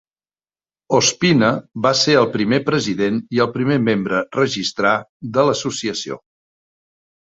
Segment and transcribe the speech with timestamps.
[0.99, 1.49] Ospina
[1.85, 4.95] va ser el primer president i el primer membre registrar
[5.37, 6.19] de l'associació.